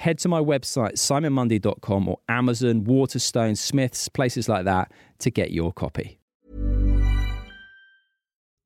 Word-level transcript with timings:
head 0.00 0.18
to 0.18 0.28
my 0.28 0.40
website, 0.40 0.94
simonmundy.com 0.94 2.08
or 2.08 2.18
Amazon, 2.28 2.84
Waterstone, 2.84 3.54
Smiths, 3.54 4.08
places 4.08 4.48
like 4.48 4.64
that 4.64 4.90
to 5.18 5.30
get 5.30 5.50
your 5.50 5.72
copy. 5.72 6.18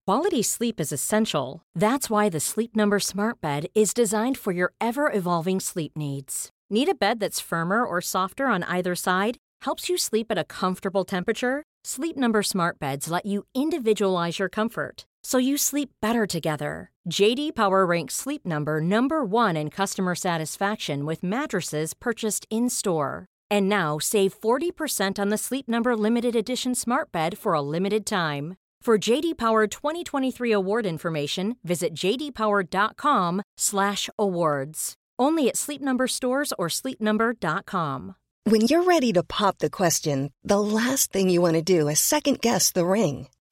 Quality 0.06 0.42
sleep 0.42 0.80
is 0.80 0.92
essential. 0.92 1.62
That's 1.74 2.10
why 2.10 2.28
the 2.28 2.40
Sleep 2.40 2.76
Number 2.76 3.00
Smart 3.00 3.40
Bed 3.40 3.66
is 3.74 3.94
designed 3.94 4.36
for 4.38 4.52
your 4.52 4.72
ever 4.78 5.10
evolving 5.10 5.60
sleep 5.60 5.92
needs. 5.96 6.50
Need 6.70 6.90
a 6.90 6.94
bed 6.94 7.20
that's 7.20 7.40
firmer 7.40 7.84
or 7.84 8.00
softer 8.00 8.46
on 8.46 8.62
either 8.64 8.94
side? 8.94 9.38
Helps 9.62 9.88
you 9.88 9.96
sleep 9.96 10.26
at 10.30 10.38
a 10.38 10.44
comfortable 10.44 11.04
temperature? 11.04 11.62
Sleep 11.84 12.16
Number 12.16 12.42
Smart 12.42 12.78
Beds 12.78 13.08
let 13.08 13.24
you 13.24 13.44
individualize 13.54 14.38
your 14.38 14.50
comfort 14.50 15.06
so 15.24 15.38
you 15.38 15.56
sleep 15.56 15.90
better 16.00 16.26
together. 16.26 16.90
JD 17.10 17.54
Power 17.54 17.86
ranks 17.86 18.14
Sleep 18.14 18.46
Number 18.46 18.80
number 18.80 19.24
1 19.24 19.56
in 19.56 19.70
customer 19.70 20.14
satisfaction 20.14 21.06
with 21.06 21.24
mattresses 21.24 21.94
purchased 21.94 22.46
in-store. 22.50 23.26
And 23.50 23.68
now 23.68 23.98
save 23.98 24.38
40% 24.38 25.18
on 25.18 25.30
the 25.30 25.38
Sleep 25.38 25.66
Number 25.66 25.96
limited 25.96 26.36
edition 26.36 26.74
Smart 26.74 27.10
Bed 27.10 27.36
for 27.36 27.54
a 27.54 27.62
limited 27.62 28.06
time. 28.06 28.54
For 28.82 28.98
JD 28.98 29.38
Power 29.38 29.66
2023 29.66 30.52
award 30.52 30.84
information, 30.84 31.56
visit 31.64 31.94
jdpower.com/awards. 31.94 34.94
Only 35.18 35.48
at 35.48 35.56
Sleep 35.56 35.80
Number 35.80 36.06
stores 36.06 36.52
or 36.58 36.68
sleepnumber.com. 36.68 38.14
When 38.44 38.60
you're 38.62 38.82
ready 38.82 39.12
to 39.14 39.22
pop 39.22 39.58
the 39.58 39.70
question, 39.70 40.32
the 40.42 40.60
last 40.60 41.12
thing 41.12 41.30
you 41.30 41.40
want 41.40 41.54
to 41.54 41.62
do 41.62 41.88
is 41.88 41.98
second 41.98 42.42
guess 42.42 42.72
the 42.72 42.84
ring. 42.84 43.28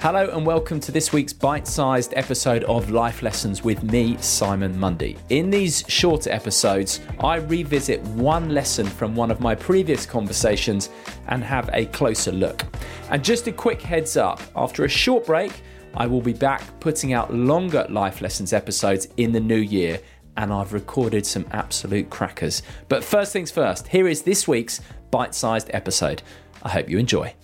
Hello 0.00 0.30
and 0.30 0.46
welcome 0.46 0.78
to 0.78 0.92
this 0.92 1.12
week's 1.12 1.32
bite 1.32 1.66
sized 1.66 2.14
episode 2.14 2.62
of 2.64 2.88
Life 2.88 3.20
Lessons 3.20 3.64
with 3.64 3.82
me, 3.82 4.16
Simon 4.18 4.78
Mundy. 4.78 5.16
In 5.28 5.50
these 5.50 5.82
shorter 5.88 6.30
episodes, 6.30 7.00
I 7.18 7.38
revisit 7.38 8.00
one 8.02 8.50
lesson 8.50 8.86
from 8.86 9.16
one 9.16 9.32
of 9.32 9.40
my 9.40 9.56
previous 9.56 10.06
conversations 10.06 10.90
and 11.26 11.42
have 11.42 11.68
a 11.72 11.86
closer 11.86 12.30
look. 12.30 12.62
And 13.10 13.24
just 13.24 13.48
a 13.48 13.52
quick 13.52 13.82
heads 13.82 14.16
up 14.16 14.40
after 14.54 14.84
a 14.84 14.88
short 14.88 15.26
break, 15.26 15.62
I 15.94 16.06
will 16.06 16.22
be 16.22 16.32
back 16.32 16.62
putting 16.78 17.12
out 17.12 17.34
longer 17.34 17.84
Life 17.90 18.20
Lessons 18.20 18.52
episodes 18.52 19.08
in 19.16 19.32
the 19.32 19.40
new 19.40 19.56
year, 19.56 19.98
and 20.36 20.52
I've 20.52 20.74
recorded 20.74 21.26
some 21.26 21.44
absolute 21.50 22.08
crackers. 22.08 22.62
But 22.88 23.02
first 23.02 23.32
things 23.32 23.50
first, 23.50 23.88
here 23.88 24.06
is 24.06 24.22
this 24.22 24.46
week's 24.46 24.80
bite 25.10 25.34
sized 25.34 25.70
episode. 25.72 26.22
I 26.62 26.68
hope 26.68 26.88
you 26.88 26.98
enjoy. 26.98 27.34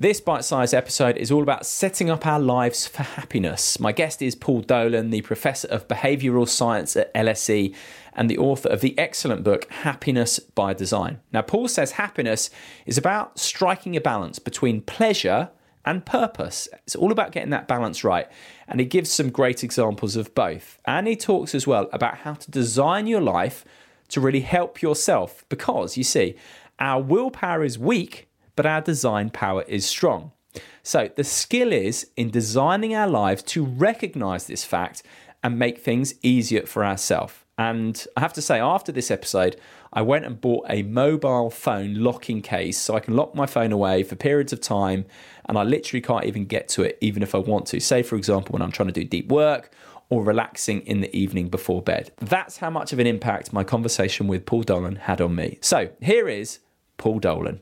This 0.00 0.18
bite 0.18 0.46
sized 0.46 0.72
episode 0.72 1.18
is 1.18 1.30
all 1.30 1.42
about 1.42 1.66
setting 1.66 2.08
up 2.08 2.26
our 2.26 2.40
lives 2.40 2.86
for 2.86 3.02
happiness. 3.02 3.78
My 3.78 3.92
guest 3.92 4.22
is 4.22 4.34
Paul 4.34 4.62
Dolan, 4.62 5.10
the 5.10 5.20
Professor 5.20 5.68
of 5.68 5.88
Behavioural 5.88 6.48
Science 6.48 6.96
at 6.96 7.12
LSE 7.12 7.74
and 8.14 8.30
the 8.30 8.38
author 8.38 8.70
of 8.70 8.80
the 8.80 8.98
excellent 8.98 9.44
book 9.44 9.70
Happiness 9.70 10.38
by 10.38 10.72
Design. 10.72 11.20
Now, 11.34 11.42
Paul 11.42 11.68
says 11.68 11.92
happiness 11.92 12.48
is 12.86 12.96
about 12.96 13.38
striking 13.38 13.94
a 13.94 14.00
balance 14.00 14.38
between 14.38 14.80
pleasure 14.80 15.50
and 15.84 16.06
purpose. 16.06 16.66
It's 16.86 16.96
all 16.96 17.12
about 17.12 17.32
getting 17.32 17.50
that 17.50 17.68
balance 17.68 18.02
right. 18.02 18.26
And 18.68 18.80
he 18.80 18.86
gives 18.86 19.10
some 19.10 19.28
great 19.28 19.62
examples 19.62 20.16
of 20.16 20.34
both. 20.34 20.78
And 20.86 21.06
he 21.08 21.14
talks 21.14 21.54
as 21.54 21.66
well 21.66 21.90
about 21.92 22.16
how 22.16 22.32
to 22.32 22.50
design 22.50 23.06
your 23.06 23.20
life 23.20 23.66
to 24.08 24.22
really 24.22 24.40
help 24.40 24.80
yourself 24.80 25.44
because 25.50 25.98
you 25.98 26.04
see, 26.04 26.36
our 26.78 27.02
willpower 27.02 27.62
is 27.62 27.78
weak 27.78 28.29
but 28.56 28.66
our 28.66 28.80
design 28.80 29.30
power 29.30 29.62
is 29.62 29.86
strong. 29.86 30.32
So 30.82 31.10
the 31.14 31.24
skill 31.24 31.72
is 31.72 32.10
in 32.16 32.30
designing 32.30 32.94
our 32.94 33.08
lives 33.08 33.42
to 33.44 33.64
recognize 33.64 34.46
this 34.46 34.64
fact 34.64 35.02
and 35.42 35.58
make 35.58 35.78
things 35.78 36.14
easier 36.22 36.66
for 36.66 36.84
ourselves. 36.84 37.34
And 37.56 38.06
I 38.16 38.20
have 38.20 38.32
to 38.34 38.42
say, 38.42 38.58
after 38.58 38.90
this 38.90 39.10
episode, 39.10 39.60
I 39.92 40.02
went 40.02 40.24
and 40.24 40.40
bought 40.40 40.66
a 40.70 40.82
mobile 40.82 41.50
phone 41.50 41.94
locking 41.94 42.40
case 42.40 42.78
so 42.78 42.94
I 42.94 43.00
can 43.00 43.16
lock 43.16 43.34
my 43.34 43.44
phone 43.44 43.70
away 43.70 44.02
for 44.02 44.16
periods 44.16 44.52
of 44.52 44.60
time 44.60 45.04
and 45.44 45.58
I 45.58 45.64
literally 45.64 46.00
can't 46.00 46.24
even 46.24 46.46
get 46.46 46.68
to 46.70 46.82
it, 46.82 46.96
even 47.00 47.22
if 47.22 47.34
I 47.34 47.38
want 47.38 47.66
to. 47.66 47.80
Say, 47.80 48.02
for 48.02 48.16
example, 48.16 48.54
when 48.54 48.62
I'm 48.62 48.72
trying 48.72 48.88
to 48.88 48.94
do 48.94 49.04
deep 49.04 49.30
work 49.30 49.72
or 50.08 50.24
relaxing 50.24 50.80
in 50.82 51.00
the 51.00 51.14
evening 51.14 51.48
before 51.48 51.82
bed. 51.82 52.12
That's 52.18 52.58
how 52.58 52.70
much 52.70 52.92
of 52.92 52.98
an 52.98 53.06
impact 53.06 53.52
my 53.52 53.62
conversation 53.62 54.26
with 54.26 54.46
Paul 54.46 54.62
Dolan 54.62 54.96
had 54.96 55.20
on 55.20 55.34
me. 55.34 55.58
So 55.60 55.90
here 56.00 56.28
is 56.28 56.60
Paul 56.96 57.18
Dolan. 57.18 57.60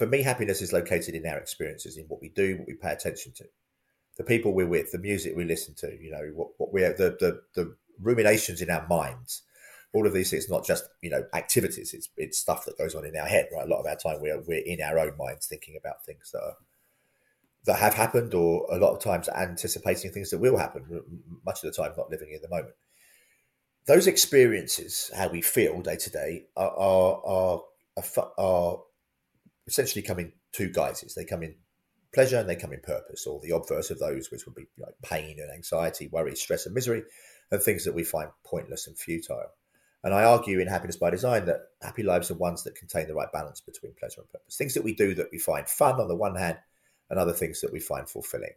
For 0.00 0.06
me, 0.06 0.22
happiness 0.22 0.62
is 0.62 0.72
located 0.72 1.14
in 1.14 1.26
our 1.26 1.36
experiences, 1.36 1.98
in 1.98 2.06
what 2.06 2.22
we 2.22 2.30
do, 2.30 2.56
what 2.56 2.66
we 2.66 2.72
pay 2.72 2.90
attention 2.90 3.32
to, 3.36 3.44
the 4.16 4.24
people 4.24 4.54
we're 4.54 4.66
with, 4.66 4.92
the 4.92 4.98
music 4.98 5.36
we 5.36 5.44
listen 5.44 5.74
to. 5.74 5.94
You 6.00 6.10
know, 6.10 6.30
what, 6.34 6.48
what 6.56 6.72
we're 6.72 6.94
the, 6.94 7.18
the 7.20 7.42
the 7.54 7.76
ruminations 8.00 8.62
in 8.62 8.70
our 8.70 8.88
minds. 8.88 9.42
All 9.92 10.06
of 10.06 10.14
these 10.14 10.30
things, 10.30 10.48
not 10.48 10.64
just 10.64 10.84
you 11.02 11.10
know 11.10 11.26
activities. 11.34 11.92
It's 11.92 12.08
it's 12.16 12.38
stuff 12.38 12.64
that 12.64 12.78
goes 12.78 12.94
on 12.94 13.04
in 13.04 13.14
our 13.14 13.26
head. 13.26 13.48
Right, 13.52 13.66
a 13.66 13.68
lot 13.68 13.80
of 13.80 13.86
our 13.86 13.96
time 13.96 14.22
we're 14.22 14.40
we're 14.40 14.64
in 14.64 14.80
our 14.80 14.98
own 14.98 15.18
minds 15.18 15.46
thinking 15.46 15.76
about 15.78 16.02
things 16.06 16.30
that 16.32 16.40
are 16.40 16.56
that 17.66 17.78
have 17.78 17.92
happened, 17.92 18.32
or 18.32 18.66
a 18.70 18.78
lot 18.78 18.94
of 18.94 19.02
times 19.02 19.28
anticipating 19.28 20.12
things 20.12 20.30
that 20.30 20.38
will 20.38 20.56
happen. 20.56 21.02
Much 21.44 21.62
of 21.62 21.70
the 21.70 21.76
time, 21.76 21.92
not 21.94 22.10
living 22.10 22.32
in 22.32 22.40
the 22.40 22.48
moment. 22.48 22.74
Those 23.86 24.06
experiences, 24.06 25.10
how 25.14 25.28
we 25.28 25.42
feel 25.42 25.82
day 25.82 25.96
to 25.96 26.10
day, 26.10 26.46
are 26.56 26.70
are 26.70 27.62
are, 27.96 28.32
are 28.38 28.78
essentially 29.66 30.02
come 30.02 30.18
in 30.18 30.32
two 30.52 30.70
guises. 30.70 31.14
They 31.14 31.24
come 31.24 31.42
in 31.42 31.54
pleasure 32.12 32.38
and 32.38 32.48
they 32.48 32.56
come 32.56 32.72
in 32.72 32.80
purpose, 32.80 33.26
or 33.26 33.40
the 33.40 33.54
obverse 33.54 33.90
of 33.90 33.98
those, 33.98 34.30
which 34.30 34.46
would 34.46 34.54
be 34.54 34.66
like 34.78 34.94
pain 35.02 35.38
and 35.38 35.50
anxiety, 35.50 36.08
worry, 36.08 36.34
stress, 36.34 36.66
and 36.66 36.74
misery, 36.74 37.04
and 37.50 37.62
things 37.62 37.84
that 37.84 37.94
we 37.94 38.04
find 38.04 38.30
pointless 38.44 38.86
and 38.86 38.98
futile. 38.98 39.50
And 40.02 40.14
I 40.14 40.24
argue 40.24 40.60
in 40.60 40.66
Happiness 40.66 40.96
by 40.96 41.10
Design 41.10 41.44
that 41.44 41.60
happy 41.82 42.02
lives 42.02 42.30
are 42.30 42.34
ones 42.34 42.64
that 42.64 42.74
contain 42.74 43.06
the 43.06 43.14
right 43.14 43.30
balance 43.32 43.60
between 43.60 43.92
pleasure 43.98 44.22
and 44.22 44.30
purpose. 44.30 44.56
Things 44.56 44.74
that 44.74 44.84
we 44.84 44.94
do 44.94 45.14
that 45.14 45.28
we 45.30 45.38
find 45.38 45.68
fun 45.68 46.00
on 46.00 46.08
the 46.08 46.16
one 46.16 46.36
hand, 46.36 46.58
and 47.10 47.18
other 47.18 47.32
things 47.32 47.60
that 47.60 47.72
we 47.72 47.80
find 47.80 48.08
fulfilling. 48.08 48.54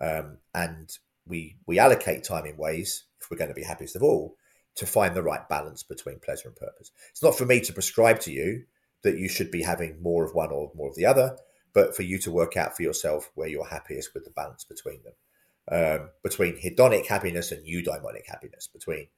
Um, 0.00 0.38
and 0.54 0.90
we 1.26 1.56
we 1.66 1.78
allocate 1.78 2.24
time 2.24 2.44
in 2.44 2.56
ways, 2.56 3.04
if 3.20 3.30
we're 3.30 3.38
going 3.38 3.48
to 3.48 3.54
be 3.54 3.62
happiest 3.62 3.96
of 3.96 4.02
all, 4.02 4.36
to 4.76 4.86
find 4.86 5.14
the 5.14 5.22
right 5.22 5.48
balance 5.48 5.82
between 5.82 6.18
pleasure 6.18 6.48
and 6.48 6.56
purpose. 6.56 6.90
It's 7.10 7.22
not 7.22 7.38
for 7.38 7.46
me 7.46 7.60
to 7.60 7.72
prescribe 7.72 8.20
to 8.20 8.32
you 8.32 8.64
that 9.04 9.18
you 9.18 9.28
should 9.28 9.50
be 9.50 9.62
having 9.62 10.02
more 10.02 10.24
of 10.24 10.34
one 10.34 10.50
or 10.50 10.72
more 10.74 10.88
of 10.88 10.96
the 10.96 11.06
other, 11.06 11.36
but 11.72 11.94
for 11.94 12.02
you 12.02 12.18
to 12.18 12.32
work 12.32 12.56
out 12.56 12.76
for 12.76 12.82
yourself 12.82 13.30
where 13.34 13.48
you're 13.48 13.66
happiest 13.66 14.14
with 14.14 14.24
the 14.24 14.30
balance 14.30 14.64
between 14.64 15.00
them, 15.04 15.12
um, 15.70 16.10
between 16.22 16.56
hedonic 16.56 17.06
happiness 17.06 17.52
and 17.52 17.66
eudaimonic 17.66 18.26
happiness, 18.26 18.66
between 18.66 19.08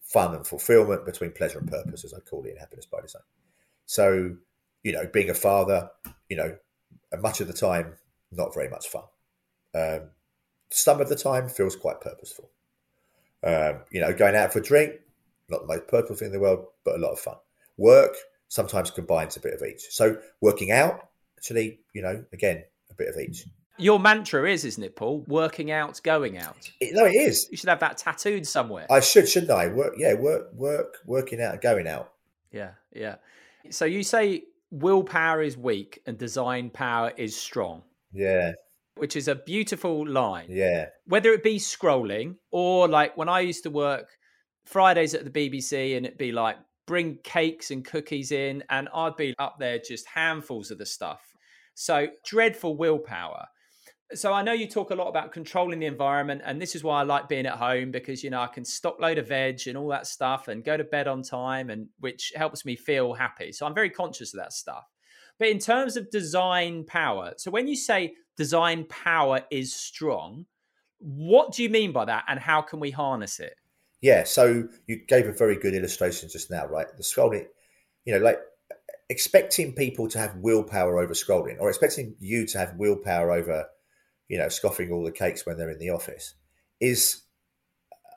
fun 0.00 0.34
and 0.34 0.46
fulfillment, 0.46 1.04
between 1.04 1.32
pleasure 1.32 1.58
and 1.58 1.70
purpose, 1.70 2.04
as 2.04 2.14
I 2.14 2.20
call 2.20 2.44
it 2.44 2.50
in 2.50 2.56
Happiness 2.56 2.86
by 2.86 3.00
Design. 3.00 3.22
So, 3.86 4.36
you 4.82 4.92
know, 4.92 5.06
being 5.12 5.30
a 5.30 5.34
father, 5.34 5.90
you 6.28 6.36
know, 6.36 6.56
much 7.20 7.40
of 7.40 7.46
the 7.46 7.52
time, 7.52 7.94
not 8.30 8.54
very 8.54 8.68
much 8.68 8.88
fun. 8.88 9.04
Um, 9.74 10.10
some 10.70 11.00
of 11.00 11.08
the 11.08 11.16
time 11.16 11.48
feels 11.48 11.76
quite 11.76 12.00
purposeful. 12.00 12.50
Um, 13.44 13.80
you 13.90 14.00
know, 14.00 14.12
going 14.12 14.36
out 14.36 14.52
for 14.52 14.60
a 14.60 14.62
drink, 14.62 14.92
not 15.48 15.62
the 15.62 15.66
most 15.66 15.88
purposeful 15.88 16.16
thing 16.16 16.26
in 16.26 16.32
the 16.32 16.40
world, 16.40 16.66
but 16.84 16.96
a 16.96 16.98
lot 16.98 17.12
of 17.12 17.20
fun. 17.20 17.36
Work, 17.76 18.14
sometimes 18.52 18.90
combines 18.90 19.34
a 19.38 19.40
bit 19.40 19.54
of 19.54 19.62
each. 19.66 19.86
So 19.88 20.18
working 20.42 20.72
out, 20.72 21.08
actually, 21.38 21.80
you 21.94 22.02
know, 22.02 22.22
again, 22.34 22.62
a 22.90 22.94
bit 22.94 23.08
of 23.08 23.18
each. 23.18 23.46
Your 23.78 23.98
mantra 23.98 24.46
is, 24.48 24.66
isn't 24.66 24.84
it, 24.84 24.94
Paul? 24.94 25.24
Working 25.26 25.70
out, 25.70 25.98
going 26.02 26.36
out. 26.36 26.70
It, 26.78 26.90
no, 26.92 27.06
it 27.06 27.14
is. 27.14 27.48
You 27.50 27.56
should 27.56 27.70
have 27.70 27.80
that 27.80 27.96
tattooed 27.96 28.46
somewhere. 28.46 28.86
I 28.90 29.00
should, 29.00 29.26
shouldn't 29.26 29.50
I? 29.50 29.68
Work, 29.68 29.94
yeah, 29.96 30.12
work, 30.12 30.52
work, 30.52 30.98
working 31.06 31.40
out, 31.40 31.62
going 31.62 31.88
out. 31.88 32.12
Yeah, 32.52 32.72
yeah. 32.94 33.16
So 33.70 33.86
you 33.86 34.02
say 34.02 34.42
willpower 34.70 35.40
is 35.40 35.56
weak 35.56 36.02
and 36.04 36.18
design 36.18 36.68
power 36.68 37.10
is 37.16 37.34
strong. 37.34 37.82
Yeah. 38.12 38.52
Which 38.96 39.16
is 39.16 39.28
a 39.28 39.34
beautiful 39.34 40.06
line. 40.06 40.48
Yeah. 40.50 40.88
Whether 41.06 41.32
it 41.32 41.42
be 41.42 41.56
scrolling 41.56 42.36
or 42.50 42.86
like 42.86 43.16
when 43.16 43.30
I 43.30 43.40
used 43.40 43.62
to 43.62 43.70
work 43.70 44.10
Fridays 44.66 45.14
at 45.14 45.24
the 45.24 45.30
BBC 45.30 45.96
and 45.96 46.04
it'd 46.04 46.18
be 46.18 46.32
like 46.32 46.58
bring 46.86 47.18
cakes 47.22 47.70
and 47.70 47.84
cookies 47.84 48.32
in 48.32 48.62
and 48.70 48.88
I'd 48.94 49.16
be 49.16 49.34
up 49.38 49.56
there 49.58 49.78
just 49.78 50.06
handfuls 50.06 50.70
of 50.70 50.78
the 50.78 50.86
stuff. 50.86 51.22
So 51.74 52.08
dreadful 52.24 52.76
willpower. 52.76 53.46
So 54.14 54.32
I 54.32 54.42
know 54.42 54.52
you 54.52 54.68
talk 54.68 54.90
a 54.90 54.94
lot 54.94 55.08
about 55.08 55.32
controlling 55.32 55.78
the 55.78 55.86
environment, 55.86 56.42
and 56.44 56.60
this 56.60 56.74
is 56.74 56.84
why 56.84 57.00
I 57.00 57.02
like 57.02 57.28
being 57.28 57.46
at 57.46 57.54
home 57.54 57.90
because 57.90 58.22
you 58.22 58.28
know 58.28 58.42
I 58.42 58.46
can 58.46 58.64
stock 58.64 59.00
load 59.00 59.16
of 59.16 59.28
veg 59.28 59.62
and 59.66 59.76
all 59.76 59.88
that 59.88 60.06
stuff 60.06 60.48
and 60.48 60.62
go 60.62 60.76
to 60.76 60.84
bed 60.84 61.08
on 61.08 61.22
time, 61.22 61.70
and 61.70 61.88
which 61.98 62.32
helps 62.36 62.66
me 62.66 62.76
feel 62.76 63.14
happy. 63.14 63.52
So 63.52 63.64
I'm 63.64 63.74
very 63.74 63.88
conscious 63.88 64.34
of 64.34 64.40
that 64.40 64.52
stuff. 64.52 64.84
But 65.38 65.48
in 65.48 65.58
terms 65.58 65.96
of 65.96 66.10
design 66.10 66.84
power, 66.84 67.32
so 67.38 67.50
when 67.50 67.66
you 67.66 67.74
say 67.74 68.14
design 68.36 68.84
power 68.84 69.40
is 69.50 69.74
strong, 69.74 70.44
what 70.98 71.52
do 71.52 71.62
you 71.62 71.70
mean 71.70 71.92
by 71.92 72.04
that, 72.04 72.24
and 72.28 72.38
how 72.38 72.60
can 72.60 72.80
we 72.80 72.90
harness 72.90 73.40
it? 73.40 73.54
Yeah, 74.02 74.24
so 74.24 74.68
you 74.86 74.96
gave 74.96 75.26
a 75.26 75.32
very 75.32 75.56
good 75.56 75.74
illustration 75.74 76.28
just 76.28 76.50
now, 76.50 76.66
right? 76.66 76.86
The 76.96 77.04
scrolling, 77.04 77.46
you 78.04 78.12
know, 78.14 78.20
like 78.24 78.40
expecting 79.10 79.74
people 79.74 80.08
to 80.08 80.18
have 80.18 80.36
willpower 80.36 80.98
over 80.98 81.14
scrolling, 81.14 81.58
or 81.60 81.68
expecting 81.68 82.16
you 82.20 82.46
to 82.48 82.58
have 82.58 82.76
willpower 82.76 83.32
over, 83.32 83.66
you 84.28 84.38
know, 84.38 84.48
scoffing 84.48 84.92
all 84.92 85.04
the 85.04 85.12
cakes 85.12 85.46
when 85.46 85.58
they're 85.58 85.70
in 85.70 85.78
the 85.80 85.90
office, 85.90 86.34
is 86.80 87.22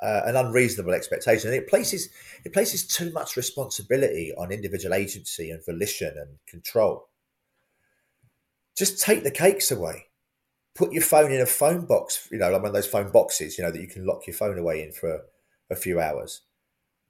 uh, 0.01 0.21
an 0.25 0.35
unreasonable 0.35 0.93
expectation. 0.93 1.49
And 1.49 1.57
it 1.57 1.69
places 1.69 2.09
it 2.45 2.53
places 2.53 2.87
too 2.87 3.11
much 3.13 3.37
responsibility 3.37 4.33
on 4.37 4.51
individual 4.51 4.95
agency 4.95 5.51
and 5.51 5.65
volition 5.65 6.13
and 6.17 6.37
control. 6.47 7.09
Just 8.77 9.01
take 9.01 9.23
the 9.23 9.31
cakes 9.31 9.71
away. 9.71 10.05
Put 10.75 10.93
your 10.93 11.03
phone 11.03 11.31
in 11.31 11.41
a 11.41 11.45
phone 11.45 11.85
box, 11.85 12.27
you 12.31 12.37
know, 12.39 12.51
like 12.51 12.61
one 12.61 12.69
of 12.69 12.73
those 12.75 12.87
phone 12.87 13.11
boxes, 13.11 13.57
you 13.57 13.63
know, 13.63 13.71
that 13.71 13.81
you 13.81 13.87
can 13.87 14.05
lock 14.05 14.27
your 14.27 14.35
phone 14.35 14.57
away 14.59 14.83
in 14.83 14.91
for 14.91 15.21
a 15.69 15.75
few 15.75 15.99
hours. 15.99 16.41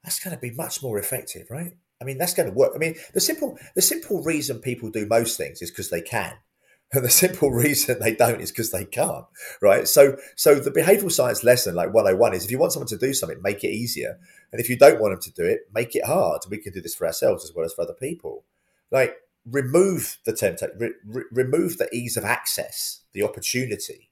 That's 0.02 0.20
going 0.20 0.34
to 0.34 0.40
be 0.40 0.52
much 0.52 0.82
more 0.82 0.98
effective, 0.98 1.46
right? 1.50 1.76
I 2.00 2.04
mean, 2.04 2.18
that's 2.18 2.34
going 2.34 2.48
to 2.48 2.54
work. 2.54 2.72
I 2.74 2.78
mean, 2.78 2.94
the 3.14 3.20
simple 3.20 3.58
the 3.74 3.82
simple 3.82 4.22
reason 4.22 4.58
people 4.58 4.90
do 4.90 5.06
most 5.06 5.36
things 5.36 5.62
is 5.62 5.70
because 5.70 5.90
they 5.90 6.02
can. 6.02 6.34
And 6.92 7.04
the 7.04 7.10
simple 7.10 7.50
reason 7.50 7.98
they 7.98 8.14
don't 8.14 8.40
is 8.40 8.50
because 8.52 8.70
they 8.70 8.84
can't, 8.84 9.24
right? 9.60 9.88
So, 9.88 10.16
so 10.36 10.56
the 10.56 10.70
behavioral 10.70 11.10
science 11.10 11.42
lesson, 11.42 11.74
like 11.74 11.92
101, 11.92 12.34
is 12.34 12.44
if 12.44 12.50
you 12.50 12.58
want 12.58 12.72
someone 12.72 12.88
to 12.88 12.98
do 12.98 13.12
something, 13.12 13.42
make 13.42 13.64
it 13.64 13.70
easier. 13.70 14.18
And 14.52 14.60
if 14.60 14.70
you 14.70 14.76
don't 14.76 15.00
want 15.00 15.12
them 15.12 15.20
to 15.22 15.42
do 15.42 15.48
it, 15.48 15.68
make 15.74 15.96
it 15.96 16.04
hard. 16.04 16.42
We 16.48 16.58
can 16.58 16.72
do 16.72 16.80
this 16.80 16.94
for 16.94 17.06
ourselves 17.06 17.44
as 17.44 17.52
well 17.54 17.64
as 17.64 17.72
for 17.72 17.82
other 17.82 17.94
people. 17.94 18.44
Like, 18.90 19.16
remove 19.44 20.18
the 20.24 20.32
temptation, 20.32 20.76
re- 20.78 20.94
re- 21.04 21.24
remove 21.32 21.78
the 21.78 21.92
ease 21.92 22.16
of 22.16 22.24
access, 22.24 23.00
the 23.12 23.22
opportunity 23.22 24.10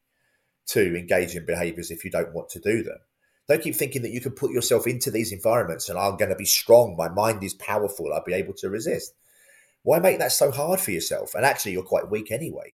to 0.67 0.97
engage 0.97 1.37
in 1.37 1.47
behaviors 1.47 1.91
if 1.91 2.05
you 2.05 2.11
don't 2.11 2.35
want 2.35 2.49
to 2.51 2.59
do 2.59 2.83
them. 2.83 2.99
Don't 3.49 3.63
keep 3.63 3.77
thinking 3.77 4.03
that 4.03 4.13
you 4.13 4.21
can 4.21 4.33
put 4.33 4.53
yourself 4.53 4.87
into 4.87 5.11
these 5.11 5.33
environments 5.33 5.89
and 5.89 5.99
I'm 5.99 6.17
going 6.17 6.31
to 6.31 6.37
be 6.37 6.47
strong. 6.47 6.97
My 6.97 7.09
mind 7.09 7.43
is 7.45 7.55
powerful. 7.55 8.13
I'll 8.13 8.25
be 8.25 8.33
able 8.33 8.55
to 8.55 8.71
resist. 8.71 9.15
Why 9.83 9.99
make 9.99 10.19
that 10.19 10.33
so 10.33 10.51
hard 10.51 10.81
for 10.81 10.93
yourself? 10.93 11.35
And 11.35 11.45
actually, 11.45 11.73
you're 11.73 11.83
quite 11.83 12.11
weak 12.11 12.31
anyway. 12.31 12.73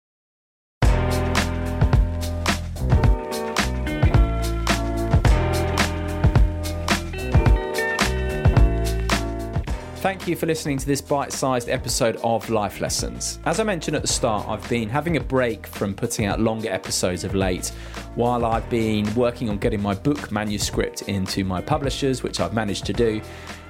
Thank 10.01 10.27
you 10.27 10.35
for 10.35 10.45
listening 10.45 10.77
to 10.77 10.85
this 10.85 11.01
bite 11.01 11.33
sized 11.33 11.69
episode 11.69 12.17
of 12.23 12.51
Life 12.51 12.79
Lessons. 12.81 13.39
As 13.45 13.59
I 13.59 13.63
mentioned 13.63 13.95
at 13.95 14.03
the 14.03 14.07
start, 14.07 14.47
I've 14.47 14.69
been 14.69 14.87
having 14.87 15.17
a 15.17 15.19
break 15.19 15.65
from 15.65 15.95
putting 15.95 16.27
out 16.27 16.39
longer 16.39 16.69
episodes 16.69 17.23
of 17.23 17.33
late 17.33 17.69
while 18.13 18.45
I've 18.45 18.69
been 18.69 19.11
working 19.15 19.49
on 19.49 19.57
getting 19.57 19.81
my 19.81 19.95
book 19.95 20.31
manuscript 20.31 21.01
into 21.03 21.43
my 21.43 21.61
publishers, 21.61 22.21
which 22.21 22.39
I've 22.39 22.53
managed 22.53 22.85
to 22.85 22.93
do. 22.93 23.21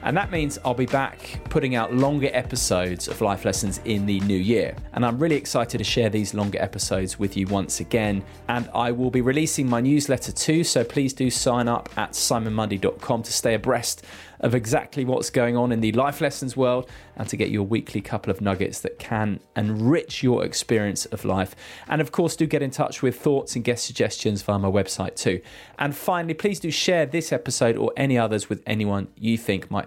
And 0.04 0.16
that 0.16 0.32
means 0.32 0.58
I'll 0.64 0.74
be 0.74 0.86
back 0.86 1.40
putting 1.50 1.76
out 1.76 1.94
longer 1.94 2.30
episodes 2.34 3.08
of 3.08 3.20
Life 3.22 3.46
Lessons 3.46 3.82
in 3.86 4.06
the 4.06 4.20
new 4.22 4.38
year. 4.38 4.76
And 4.94 5.06
I'm 5.06 5.20
really 5.20 5.36
excited 5.36 5.78
to 5.78 5.84
share 5.84 6.10
these 6.10 6.34
longer 6.34 6.62
episodes 6.62 7.20
with 7.20 7.36
you 7.36 7.48
once 7.48 7.80
again. 7.80 8.24
And 8.48 8.70
I 8.74 8.92
will 8.92 9.12
be 9.12 9.22
releasing 9.22 9.70
my 9.70 9.82
newsletter 9.82 10.32
too, 10.32 10.64
so 10.64 10.84
please 10.84 11.14
do 11.14 11.30
sign 11.30 11.68
up 11.68 11.90
at 11.98 12.12
simonmundy.com 12.12 13.24
to 13.24 13.34
stay 13.34 13.54
abreast 13.54 14.06
of 14.40 14.54
exactly 14.54 15.04
what's 15.04 15.30
going 15.30 15.58
on 15.58 15.72
in 15.72 15.82
the 15.82 15.92
life 15.94 16.22
lessons 16.22 16.56
world 16.56 16.90
and 17.16 17.28
to 17.28 17.36
get 17.36 17.50
your 17.50 17.64
weekly 17.64 18.02
couple 18.02 18.30
of 18.30 18.42
nuggets 18.42 18.82
that 18.82 19.00
can 19.00 19.40
enrich 19.56 20.22
your 20.22 20.46
experience 20.46 21.06
of 21.08 21.26
life. 21.26 21.56
And 21.88 22.02
of 22.02 22.12
course, 22.12 22.36
do 22.36 22.46
get 22.46 22.62
in 22.62 22.70
touch 22.70 23.02
with 23.02 23.20
thoughts 23.20 23.56
and 23.56 23.64
guest 23.64 23.86
suggestions 23.86 24.42
via 24.42 24.60
my 24.60 24.70
website 24.70 25.16
too. 25.16 25.42
And 25.80 25.96
finally, 25.96 26.34
please 26.34 26.60
do 26.60 26.70
share 26.72 27.06
this 27.06 27.32
episode 27.32 27.78
or 27.78 27.92
any 27.98 28.18
others 28.18 28.50
with 28.50 28.62
anyone 28.68 29.08
you 29.16 29.38
think 29.38 29.72
might 29.72 29.87